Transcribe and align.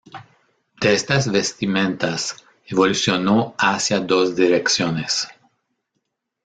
De 0.81 0.95
estas 0.95 1.31
vestimentas 1.31 2.35
evolucionó 2.65 3.53
hacia 3.59 3.99
dos 3.99 4.35
direcciones. 4.35 5.27